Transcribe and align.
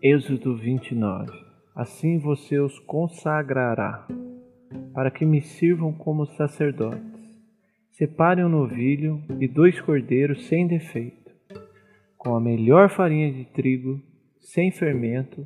Êxodo 0.00 0.54
29 0.54 1.32
Assim 1.74 2.20
você 2.20 2.56
os 2.60 2.78
consagrará, 2.78 4.06
para 4.94 5.10
que 5.10 5.26
me 5.26 5.40
sirvam 5.42 5.92
como 5.92 6.24
sacerdotes. 6.24 7.20
Separe 7.90 8.44
um 8.44 8.48
novilho 8.48 9.20
e 9.40 9.48
dois 9.48 9.80
cordeiros 9.80 10.46
sem 10.46 10.68
defeito. 10.68 11.32
Com 12.16 12.36
a 12.36 12.40
melhor 12.40 12.88
farinha 12.88 13.32
de 13.32 13.44
trigo, 13.46 14.00
sem 14.38 14.70
fermento, 14.70 15.44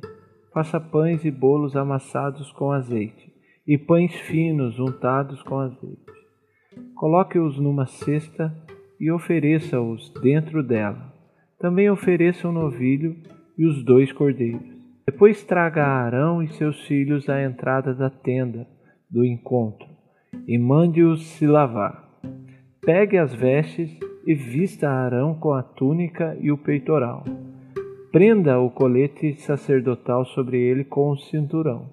faça 0.53 0.79
pães 0.79 1.25
e 1.25 1.31
bolos 1.31 1.75
amassados 1.75 2.51
com 2.51 2.71
azeite, 2.71 3.33
e 3.65 3.75
pães 3.75 4.13
finos 4.13 4.77
untados 4.77 5.41
com 5.41 5.57
azeite. 5.57 6.13
Coloque-os 6.93 7.57
numa 7.57 7.87
cesta 7.87 8.55
e 8.99 9.11
ofereça-os 9.11 10.13
dentro 10.21 10.61
dela. 10.61 11.11
Também 11.57 11.89
ofereça 11.89 12.47
um 12.47 12.51
novilho 12.51 13.15
e 13.57 13.65
os 13.65 13.83
dois 13.83 14.11
cordeiros. 14.11 14.61
Depois 15.05 15.43
traga 15.43 15.85
Arão 15.85 16.41
e 16.41 16.47
seus 16.49 16.79
filhos 16.87 17.29
à 17.29 17.43
entrada 17.43 17.93
da 17.93 18.09
tenda 18.09 18.67
do 19.09 19.25
encontro 19.25 19.87
e 20.47 20.57
mande-os 20.57 21.23
se 21.23 21.45
lavar. 21.45 22.03
Pegue 22.81 23.17
as 23.17 23.33
vestes 23.33 23.97
e 24.25 24.33
vista 24.33 24.89
Arão 24.89 25.35
com 25.35 25.53
a 25.53 25.61
túnica 25.61 26.37
e 26.41 26.51
o 26.51 26.57
peitoral. 26.57 27.23
Prenda 28.11 28.59
o 28.59 28.69
colete 28.69 29.33
sacerdotal 29.35 30.25
sobre 30.25 30.59
ele 30.59 30.83
com 30.83 31.11
o 31.11 31.17
cinturão. 31.17 31.89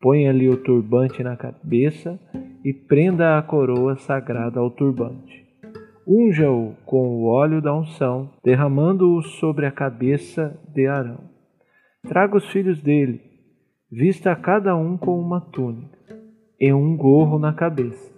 Ponha-lhe 0.00 0.48
o 0.48 0.56
turbante 0.56 1.22
na 1.22 1.36
cabeça 1.36 2.18
e 2.64 2.72
prenda 2.72 3.38
a 3.38 3.42
coroa 3.42 3.96
sagrada 3.96 4.60
ao 4.60 4.70
turbante. 4.70 5.43
Unja-o 6.06 6.74
com 6.84 7.08
o 7.08 7.24
óleo 7.24 7.62
da 7.62 7.74
unção, 7.74 8.30
derramando-o 8.44 9.22
sobre 9.22 9.64
a 9.64 9.70
cabeça 9.70 10.60
de 10.74 10.86
Arão. 10.86 11.20
Traga 12.06 12.36
os 12.36 12.46
filhos 12.50 12.82
dele, 12.82 13.22
vista 13.90 14.30
a 14.30 14.36
cada 14.36 14.76
um 14.76 14.98
com 14.98 15.18
uma 15.18 15.40
túnica 15.40 15.98
e 16.60 16.72
um 16.72 16.94
gorro 16.94 17.38
na 17.38 17.54
cabeça. 17.54 18.12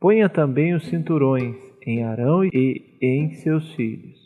Ponha 0.00 0.28
também 0.28 0.74
os 0.74 0.86
cinturões 0.86 1.56
em 1.84 2.04
Arão 2.04 2.44
e 2.44 2.96
em 3.02 3.32
seus 3.32 3.74
filhos. 3.74 4.16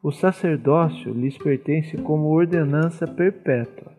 O 0.00 0.12
sacerdócio 0.12 1.12
lhes 1.12 1.36
pertence 1.36 1.96
como 1.96 2.28
ordenança 2.28 3.04
perpétua. 3.04 3.92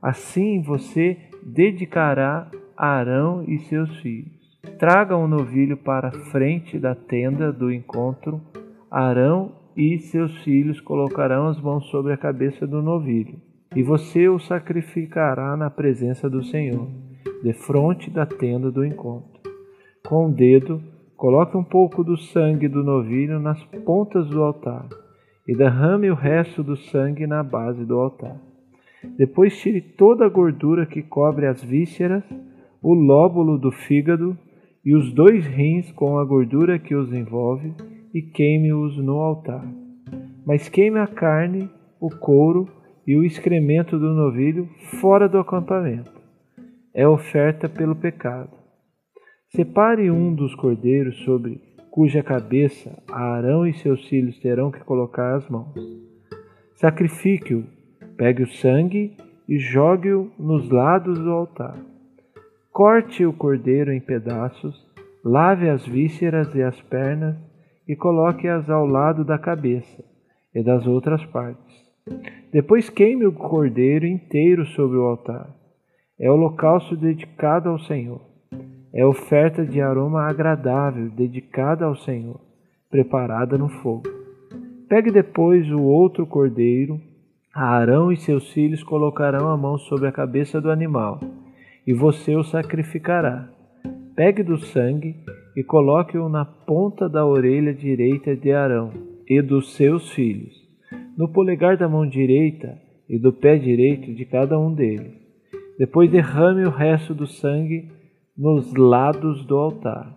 Assim 0.00 0.62
você 0.62 1.18
dedicará 1.42 2.48
a 2.76 2.86
Arão 2.86 3.44
e 3.48 3.58
seus 3.58 3.96
filhos. 4.00 4.43
Traga 4.78 5.16
um 5.16 5.28
novilho 5.28 5.76
para 5.76 6.08
a 6.08 6.12
frente 6.12 6.78
da 6.78 6.94
tenda 6.94 7.52
do 7.52 7.72
encontro. 7.72 8.40
Arão 8.90 9.52
e 9.76 9.98
seus 9.98 10.36
filhos 10.44 10.80
colocarão 10.80 11.48
as 11.48 11.60
mãos 11.60 11.86
sobre 11.90 12.12
a 12.12 12.16
cabeça 12.16 12.66
do 12.66 12.80
novilho, 12.80 13.40
e 13.74 13.82
você 13.82 14.28
o 14.28 14.38
sacrificará 14.38 15.56
na 15.56 15.68
presença 15.68 16.30
do 16.30 16.44
Senhor, 16.44 16.88
de 17.42 17.52
frente 17.52 18.10
da 18.10 18.24
tenda 18.24 18.70
do 18.70 18.84
encontro. 18.84 19.40
Com 20.06 20.26
o 20.26 20.32
dedo, 20.32 20.80
coloque 21.16 21.56
um 21.56 21.64
pouco 21.64 22.04
do 22.04 22.16
sangue 22.16 22.68
do 22.68 22.84
novilho 22.84 23.40
nas 23.40 23.62
pontas 23.84 24.28
do 24.28 24.42
altar 24.42 24.86
e 25.46 25.54
derrame 25.56 26.10
o 26.10 26.14
resto 26.14 26.62
do 26.62 26.76
sangue 26.76 27.26
na 27.26 27.42
base 27.42 27.84
do 27.84 27.98
altar. 27.98 28.36
Depois 29.18 29.56
tire 29.58 29.80
toda 29.80 30.24
a 30.24 30.28
gordura 30.28 30.86
que 30.86 31.02
cobre 31.02 31.46
as 31.46 31.62
vísceras, 31.62 32.24
o 32.82 32.94
lóbulo 32.94 33.58
do 33.58 33.70
fígado 33.70 34.36
e 34.84 34.94
os 34.94 35.12
dois 35.12 35.46
rins 35.46 35.90
com 35.92 36.18
a 36.18 36.24
gordura 36.24 36.78
que 36.78 36.94
os 36.94 37.12
envolve, 37.12 37.72
e 38.12 38.22
queime-os 38.22 38.96
no 38.98 39.14
altar. 39.14 39.66
Mas 40.46 40.68
queime 40.68 40.98
a 40.98 41.06
carne, 41.06 41.68
o 42.00 42.10
couro 42.10 42.68
e 43.06 43.16
o 43.16 43.24
excremento 43.24 43.98
do 43.98 44.12
novilho 44.12 44.68
fora 45.00 45.28
do 45.28 45.38
acampamento. 45.38 46.12
É 46.94 47.08
oferta 47.08 47.68
pelo 47.68 47.96
pecado. 47.96 48.50
Separe 49.48 50.10
um 50.10 50.34
dos 50.34 50.54
cordeiros 50.54 51.16
sobre 51.24 51.60
cuja 51.90 52.22
cabeça 52.22 52.90
Arão 53.10 53.66
e 53.66 53.72
seus 53.74 54.06
filhos 54.08 54.38
terão 54.40 54.70
que 54.70 54.80
colocar 54.80 55.36
as 55.36 55.48
mãos. 55.48 55.74
Sacrifique-o, 56.76 57.64
pegue 58.16 58.42
o 58.42 58.48
sangue 58.48 59.16
e 59.48 59.58
jogue-o 59.58 60.30
nos 60.38 60.68
lados 60.70 61.18
do 61.18 61.30
altar. 61.30 61.93
Corte 62.74 63.24
o 63.24 63.32
cordeiro 63.32 63.92
em 63.92 64.00
pedaços, 64.00 64.74
lave 65.24 65.70
as 65.70 65.86
vísceras 65.86 66.52
e 66.56 66.60
as 66.60 66.82
pernas 66.82 67.36
e 67.86 67.94
coloque-as 67.94 68.68
ao 68.68 68.84
lado 68.84 69.24
da 69.24 69.38
cabeça 69.38 70.02
e 70.52 70.60
das 70.60 70.84
outras 70.84 71.24
partes. 71.26 71.72
Depois 72.52 72.90
queime 72.90 73.26
o 73.26 73.32
cordeiro 73.32 74.04
inteiro 74.04 74.66
sobre 74.66 74.96
o 74.96 75.02
altar. 75.02 75.54
É 76.18 76.28
holocausto 76.28 76.96
dedicado 76.96 77.68
ao 77.68 77.78
Senhor. 77.78 78.20
É 78.92 79.06
oferta 79.06 79.64
de 79.64 79.80
aroma 79.80 80.22
agradável 80.22 81.08
dedicada 81.10 81.84
ao 81.84 81.94
Senhor, 81.94 82.40
preparada 82.90 83.56
no 83.56 83.68
fogo. 83.68 84.10
Pegue 84.88 85.12
depois 85.12 85.70
o 85.70 85.80
outro 85.80 86.26
cordeiro. 86.26 87.00
Arão 87.54 88.10
e 88.10 88.16
seus 88.16 88.52
filhos 88.52 88.82
colocarão 88.82 89.48
a 89.48 89.56
mão 89.56 89.78
sobre 89.78 90.08
a 90.08 90.12
cabeça 90.12 90.60
do 90.60 90.72
animal 90.72 91.20
e 91.86 91.92
você 91.92 92.34
o 92.34 92.42
sacrificará. 92.42 93.48
Pegue 94.16 94.42
do 94.42 94.58
sangue 94.58 95.16
e 95.56 95.62
coloque-o 95.62 96.28
na 96.28 96.44
ponta 96.44 97.08
da 97.08 97.26
orelha 97.26 97.74
direita 97.74 98.34
de 98.36 98.52
Arão 98.52 98.92
e 99.28 99.40
dos 99.42 99.74
seus 99.74 100.10
filhos, 100.10 100.54
no 101.16 101.28
polegar 101.28 101.76
da 101.76 101.88
mão 101.88 102.08
direita 102.08 102.78
e 103.08 103.18
do 103.18 103.32
pé 103.32 103.56
direito 103.56 104.12
de 104.14 104.24
cada 104.24 104.58
um 104.58 104.72
deles. 104.72 105.12
Depois 105.78 106.10
derrame 106.10 106.64
o 106.64 106.70
resto 106.70 107.14
do 107.14 107.26
sangue 107.26 107.90
nos 108.36 108.72
lados 108.74 109.44
do 109.44 109.56
altar. 109.56 110.16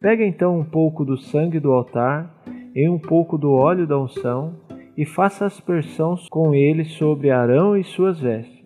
Pegue 0.00 0.24
então 0.24 0.58
um 0.58 0.64
pouco 0.64 1.04
do 1.04 1.16
sangue 1.16 1.58
do 1.58 1.72
altar 1.72 2.42
e 2.74 2.88
um 2.88 2.98
pouco 2.98 3.38
do 3.38 3.52
óleo 3.52 3.86
da 3.86 3.98
unção 3.98 4.60
e 4.96 5.04
faça 5.06 5.46
aspersão 5.46 6.14
com 6.30 6.54
ele 6.54 6.84
sobre 6.84 7.30
Arão 7.30 7.76
e 7.76 7.82
suas 7.82 8.20
vestes, 8.20 8.62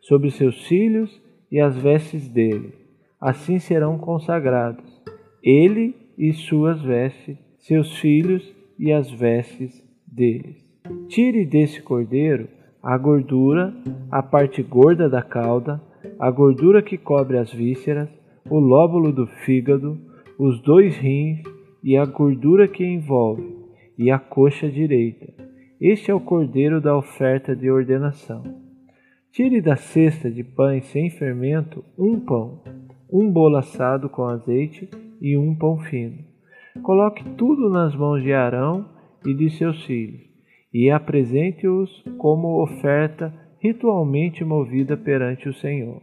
sobre 0.00 0.30
seus 0.30 0.66
filhos 0.66 1.19
e 1.50 1.60
as 1.60 1.76
vestes 1.76 2.28
dele. 2.28 2.72
Assim 3.20 3.58
serão 3.58 3.98
consagrados 3.98 5.00
ele 5.42 5.94
e 6.18 6.32
suas 6.32 6.82
vestes, 6.82 7.38
seus 7.58 7.96
filhos 7.98 8.54
e 8.78 8.92
as 8.92 9.10
vestes 9.10 9.82
deles. 10.06 10.56
Tire 11.08 11.44
desse 11.44 11.82
cordeiro 11.82 12.48
a 12.82 12.96
gordura, 12.96 13.74
a 14.10 14.22
parte 14.22 14.62
gorda 14.62 15.08
da 15.08 15.22
cauda, 15.22 15.80
a 16.18 16.30
gordura 16.30 16.82
que 16.82 16.96
cobre 16.96 17.38
as 17.38 17.52
vísceras, 17.52 18.08
o 18.48 18.58
lóbulo 18.58 19.12
do 19.12 19.26
fígado, 19.26 19.98
os 20.38 20.60
dois 20.62 20.96
rins 20.96 21.42
e 21.82 21.96
a 21.96 22.04
gordura 22.04 22.66
que 22.66 22.84
envolve, 22.84 23.56
e 23.98 24.10
a 24.10 24.18
coxa 24.18 24.68
direita. 24.68 25.32
Este 25.80 26.10
é 26.10 26.14
o 26.14 26.20
cordeiro 26.20 26.80
da 26.80 26.96
oferta 26.96 27.54
de 27.54 27.70
ordenação. 27.70 28.69
Tire 29.32 29.60
da 29.60 29.76
cesta 29.76 30.28
de 30.28 30.42
pães 30.42 30.86
sem 30.86 31.08
fermento 31.08 31.84
um 31.96 32.18
pão, 32.18 32.64
um 33.08 33.30
bolo 33.30 33.58
assado 33.58 34.08
com 34.08 34.24
azeite 34.24 34.90
e 35.20 35.36
um 35.36 35.54
pão 35.54 35.78
fino. 35.78 36.18
Coloque 36.82 37.22
tudo 37.36 37.70
nas 37.70 37.94
mãos 37.94 38.24
de 38.24 38.32
Arão 38.32 38.88
e 39.24 39.32
de 39.32 39.48
seus 39.50 39.84
filhos, 39.84 40.20
e 40.74 40.90
apresente-os 40.90 42.02
como 42.18 42.60
oferta 42.60 43.32
ritualmente 43.60 44.44
movida 44.44 44.96
perante 44.96 45.48
o 45.48 45.54
Senhor. 45.54 46.02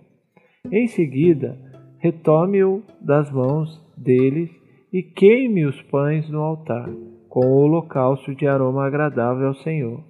Em 0.71 0.87
seguida, 0.87 1.59
retome-o 1.99 2.81
das 3.01 3.29
mãos 3.29 3.83
deles 3.97 4.49
e 4.93 5.03
queime 5.03 5.65
os 5.65 5.81
pães 5.83 6.29
no 6.29 6.39
altar, 6.39 6.89
com 7.27 7.45
o 7.45 7.57
holocausto 7.65 8.33
de 8.33 8.47
aroma 8.47 8.85
agradável 8.85 9.47
ao 9.47 9.55
Senhor. 9.55 10.01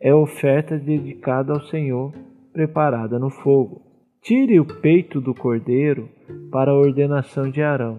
É 0.00 0.14
oferta 0.14 0.78
dedicada 0.78 1.52
ao 1.52 1.60
Senhor 1.66 2.14
preparada 2.56 3.18
no 3.18 3.28
fogo. 3.28 3.82
Tire 4.22 4.58
o 4.58 4.64
peito 4.64 5.20
do 5.20 5.34
cordeiro 5.34 6.08
para 6.50 6.70
a 6.70 6.74
ordenação 6.74 7.50
de 7.50 7.62
Arão 7.62 7.98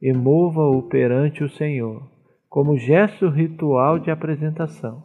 e 0.00 0.10
mova-o 0.10 0.84
perante 0.84 1.44
o 1.44 1.50
Senhor, 1.50 2.02
como 2.48 2.78
gesto 2.78 3.28
ritual 3.28 3.98
de 3.98 4.10
apresentação. 4.10 5.02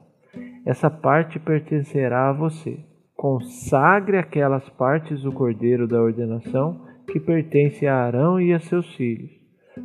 Essa 0.66 0.90
parte 0.90 1.38
pertencerá 1.38 2.30
a 2.30 2.34
você. 2.34 2.80
Consagre 3.18 4.18
aquelas 4.18 4.68
partes 4.70 5.24
do 5.24 5.32
cordeiro 5.34 5.90
da 5.90 6.02
ordenação 6.02 6.80
que 7.12 7.20
pertence 7.20 7.86
a 7.86 7.98
Arão 7.98 8.40
e 8.40 8.54
a 8.54 8.62
seus 8.62 8.96
filhos, 8.96 9.30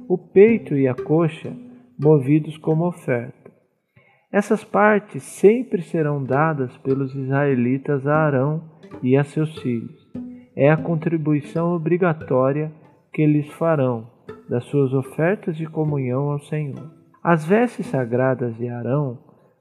o 0.08 0.16
peito 0.16 0.76
e 0.76 0.86
a 0.86 0.94
coxa 0.94 1.52
movidos 1.98 2.56
como 2.56 2.86
oferta. 2.86 3.50
Essas 4.32 4.62
partes 4.62 5.24
sempre 5.24 5.82
serão 5.82 6.22
dadas 6.22 6.76
pelos 6.78 7.12
israelitas 7.12 8.06
a 8.06 8.14
Arão 8.14 8.78
e 9.02 9.16
a 9.16 9.25
seus 9.25 9.56
filhos. 9.58 10.08
É 10.54 10.70
a 10.70 10.76
contribuição 10.76 11.75
obrigatória 11.75 12.72
que 13.12 13.26
lhes 13.26 13.50
farão 13.52 14.06
das 14.48 14.64
suas 14.64 14.92
ofertas 14.92 15.56
de 15.56 15.66
comunhão 15.66 16.31
ao 16.31 16.40
Senhor. 16.40 16.90
As 17.22 17.44
vestes 17.44 17.87
sagradas 17.87 18.56
de 18.56 18.69
Arão 18.69 19.19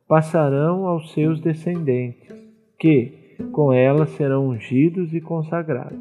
passarão 0.08 0.88
aos 0.88 1.14
seus 1.14 1.40
descendentes, 1.40 2.34
que, 2.80 3.36
com 3.52 3.72
ela 3.72 4.06
serão 4.08 4.48
ungidos 4.48 5.14
e 5.14 5.22
consagrados. 5.22 6.00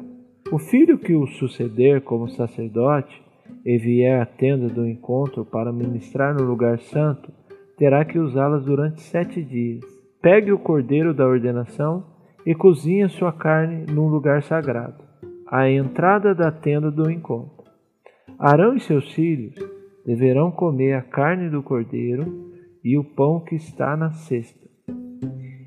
O 0.51 0.57
filho 0.57 0.97
que 0.97 1.13
o 1.13 1.27
suceder 1.27 2.01
como 2.01 2.27
sacerdote 2.29 3.21
e 3.65 3.77
vier 3.77 4.21
à 4.21 4.25
tenda 4.25 4.67
do 4.67 4.87
encontro 4.87 5.45
para 5.45 5.71
ministrar 5.71 6.33
no 6.33 6.43
lugar 6.43 6.79
santo, 6.79 7.31
terá 7.77 8.03
que 8.03 8.17
usá-las 8.17 8.65
durante 8.65 9.01
sete 9.01 9.43
dias. 9.43 9.83
Pegue 10.21 10.51
o 10.51 10.59
cordeiro 10.59 11.13
da 11.13 11.25
ordenação 11.25 12.03
e 12.45 12.55
cozinhe 12.55 13.07
sua 13.09 13.31
carne 13.31 13.85
num 13.91 14.07
lugar 14.07 14.41
sagrado, 14.43 15.03
à 15.47 15.69
entrada 15.69 16.33
da 16.33 16.51
tenda 16.51 16.89
do 16.89 17.09
encontro. 17.09 17.65
Arão 18.37 18.75
e 18.75 18.79
seus 18.79 19.11
filhos 19.13 19.55
deverão 20.05 20.51
comer 20.51 20.93
a 20.93 21.01
carne 21.01 21.49
do 21.49 21.61
cordeiro 21.61 22.51
e 22.83 22.97
o 22.97 23.03
pão 23.03 23.39
que 23.39 23.55
está 23.55 23.95
na 23.97 24.11
cesta. 24.11 24.67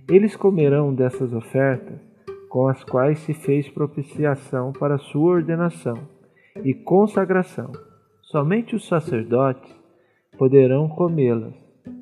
Eles 0.08 0.34
comerão 0.34 0.94
dessas 0.94 1.32
ofertas 1.32 2.00
com 2.48 2.68
as 2.68 2.82
quais 2.84 3.18
se 3.20 3.32
fez 3.32 3.68
propiciação 3.68 4.72
para 4.72 4.98
sua 4.98 5.36
ordenação 5.36 5.96
e 6.62 6.74
consagração. 6.74 7.72
Somente 8.22 8.74
os 8.74 8.86
sacerdotes 8.86 9.74
poderão 10.36 10.88
comê-las, 10.88 11.54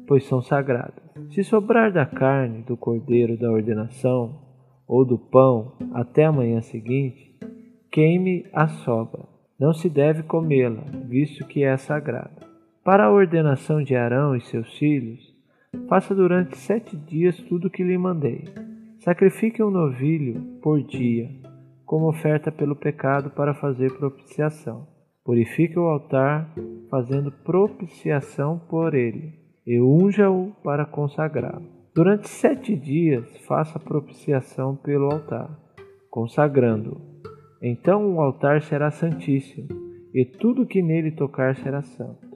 pois 0.07 0.25
são 0.25 0.43
sagradas. 0.43 1.05
Se 1.31 1.45
sobrar 1.45 1.93
da 1.93 2.07
carne 2.07 2.63
do 2.63 2.77
cordeiro 2.77 3.37
da 3.37 3.51
ordenação 3.51 4.50
ou 4.91 5.05
do 5.05 5.17
pão 5.17 5.75
até 5.95 6.25
a 6.25 6.33
manhã 6.33 6.61
seguinte, 6.61 7.33
queime 7.93 8.45
a 8.53 8.67
sobra. 8.67 9.23
Não 9.57 9.73
se 9.73 9.89
deve 9.89 10.25
comê-la, 10.25 10.83
visto 11.07 11.47
que 11.47 11.63
é 11.63 11.77
sagrada. 11.77 12.51
Para 12.83 13.05
a 13.05 13.13
ordenação 13.13 13.85
de 13.85 13.95
Arão 13.95 14.35
e 14.35 14.41
seus 14.41 14.77
filhos, 14.79 15.33
faça 15.89 16.13
durante 16.13 16.59
sete 16.59 16.97
dias 16.97 17.37
tudo 17.43 17.69
o 17.69 17.71
que 17.71 17.85
lhe 17.85 17.97
mandei. 17.97 18.43
Sacrifique 18.99 19.63
um 19.63 19.71
novilho 19.71 20.59
por 20.61 20.83
dia, 20.83 21.31
como 21.87 22.09
oferta 22.09 22.51
pelo 22.51 22.75
pecado 22.75 23.31
para 23.31 23.55
fazer 23.55 23.97
propiciação. 23.97 24.89
Purifique 25.25 25.79
o 25.79 25.87
altar, 25.87 26.53
fazendo 26.91 27.31
propiciação 27.31 28.59
por 28.69 28.95
ele, 28.95 29.35
e 29.65 29.81
unja-o 29.81 30.51
para 30.65 30.85
consagrá-lo. 30.85 31.80
Durante 31.93 32.29
sete 32.29 32.77
dias 32.77 33.37
faça 33.47 33.79
propiciação 33.79 34.77
pelo 34.77 35.07
altar, 35.07 35.51
consagrando-o. 36.09 37.01
Então 37.61 38.15
o 38.15 38.21
altar 38.21 38.63
será 38.63 38.93
santíssimo, 38.93 39.69
e 40.15 40.25
tudo 40.25 40.67
que 40.67 40.81
nele 40.83 41.11
tocar 41.11 41.57
será 41.57 41.83
santo. 41.83 42.31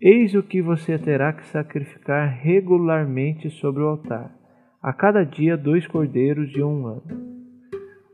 Eis 0.00 0.34
o 0.34 0.42
que 0.42 0.60
você 0.60 0.98
terá 0.98 1.32
que 1.32 1.46
sacrificar 1.46 2.28
regularmente 2.28 3.48
sobre 3.48 3.82
o 3.82 3.86
altar 3.86 4.36
a 4.82 4.92
cada 4.92 5.24
dia 5.24 5.56
dois 5.56 5.86
cordeiros 5.86 6.50
de 6.50 6.62
um 6.62 6.86
ano. 6.86 7.02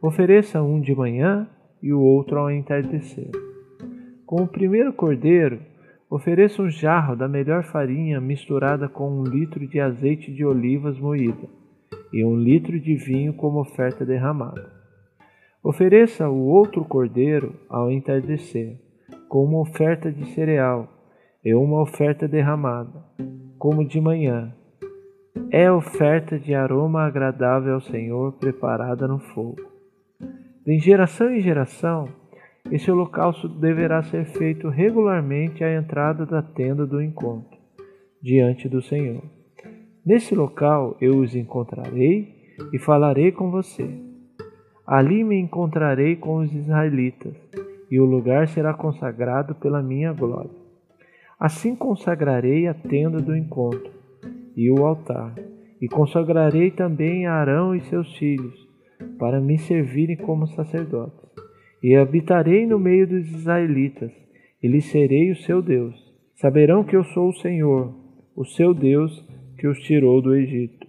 Ofereça 0.01 0.63
um 0.63 0.81
de 0.81 0.95
manhã 0.95 1.49
e 1.83 1.93
o 1.93 2.01
outro 2.01 2.39
ao 2.39 2.51
entardecer. 2.51 3.31
Com 4.25 4.43
o 4.43 4.49
primeiro 4.49 4.93
cordeiro, 4.93 5.61
ofereça 6.11 6.63
um 6.63 6.71
jarro 6.71 7.15
da 7.15 7.29
melhor 7.29 7.65
farinha 7.65 8.21
misturada 8.21 8.89
com 8.89 9.11
um 9.11 9.25
litro 9.25 9.67
de 9.67 9.79
azeite 9.81 10.33
de 10.33 10.45
olivas 10.45 10.99
moída 10.99 11.49
e 12.13 12.25
um 12.25 12.37
litro 12.37 12.81
de 12.81 12.95
vinho 12.95 13.35
como 13.35 13.61
oferta 13.61 14.05
derramada. 14.05 14.73
Ofereça 15.63 16.29
o 16.29 16.47
outro 16.47 16.85
cordeiro 16.85 17.55
ao 17.69 17.91
entardecer, 17.91 18.81
com 19.29 19.45
uma 19.45 19.61
oferta 19.61 20.11
de 20.11 20.25
cereal 20.33 20.89
e 21.45 21.55
uma 21.55 21.83
oferta 21.83 22.27
derramada, 22.27 23.05
como 23.59 23.87
de 23.87 24.01
manhã, 24.01 24.55
é 25.51 25.71
oferta 25.71 26.39
de 26.39 26.55
aroma 26.55 27.07
agradável 27.07 27.75
ao 27.75 27.81
Senhor 27.81 28.33
preparada 28.33 29.09
no 29.09 29.19
fogo. 29.19 29.57
De 30.67 30.79
geração 30.79 31.31
em 31.31 31.41
geração, 31.41 32.09
esse 32.71 32.91
holocausto 32.91 33.49
deverá 33.49 34.03
ser 34.03 34.27
feito 34.27 34.69
regularmente 34.69 35.65
à 35.65 35.75
entrada 35.75 36.27
da 36.27 36.43
tenda 36.43 36.87
do 36.87 37.03
encontro, 37.03 37.59
diante 38.23 38.69
do 38.69 38.83
Senhor. 38.83 39.23
Nesse 40.05 40.35
local 40.35 40.97
eu 41.01 41.19
os 41.19 41.35
encontrarei 41.35 42.35
e 42.73 42.79
falarei 42.79 43.33
com 43.33 43.51
você. 43.51 43.89
Ali 44.87 45.23
me 45.25 45.39
encontrarei 45.39 46.17
com 46.17 46.39
os 46.39 46.53
israelitas, 46.53 47.35
e 47.91 47.99
o 47.99 48.05
lugar 48.05 48.49
será 48.49 48.75
consagrado 48.75 49.55
pela 49.55 49.83
minha 49.83 50.13
glória. 50.13 50.51
Assim 51.39 51.75
consagrarei 51.75 52.67
a 52.67 52.75
tenda 52.75 53.19
do 53.19 53.37
encontro 53.37 53.93
e 54.57 54.71
o 54.71 54.85
altar. 54.85 55.35
E 55.81 55.87
consagrarei 55.87 56.73
também 56.73 57.27
Arão 57.27 57.75
e 57.75 57.81
seus 57.83 58.17
filhos, 58.17 58.55
para 59.19 59.41
me 59.41 59.57
servirem 59.59 60.17
como 60.17 60.49
sacerdotes. 60.49 61.29
E 61.83 61.95
habitarei 61.95 62.67
no 62.67 62.79
meio 62.79 63.07
dos 63.07 63.29
israelitas, 63.31 64.13
e 64.63 64.69
lhes 64.69 64.87
serei 64.87 65.31
o 65.31 65.37
seu 65.37 65.63
Deus. 65.63 65.95
Saberão 66.37 66.85
que 66.85 66.97
eu 66.97 67.05
sou 67.05 67.29
o 67.29 67.35
Senhor, 67.35 67.95
o 68.37 68.45
seu 68.45 68.75
Deus, 68.75 69.25
que 69.59 69.67
os 69.67 69.79
tirou 69.81 70.21
do 70.23 70.35
Egito, 70.35 70.87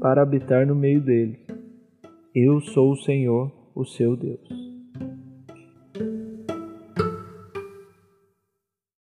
para 0.00 0.22
habitar 0.22 0.66
no 0.66 0.74
meio 0.74 1.00
deles. 1.00 1.38
Eu 2.34 2.60
sou 2.60 2.92
o 2.92 2.96
Senhor, 2.96 3.52
o 3.74 3.84
seu 3.84 4.16
Deus. 4.16 4.69